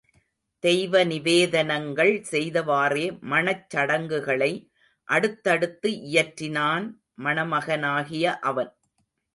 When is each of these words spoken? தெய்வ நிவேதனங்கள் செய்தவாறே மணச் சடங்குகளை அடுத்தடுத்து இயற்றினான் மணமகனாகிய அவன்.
தெய்வ 0.63 1.03
நிவேதனங்கள் 1.03 2.13
செய்தவாறே 2.31 3.05
மணச் 3.25 3.69
சடங்குகளை 3.69 4.51
அடுத்தடுத்து 5.07 5.91
இயற்றினான் 6.09 6.87
மணமகனாகிய 7.23 8.25
அவன். 8.49 8.73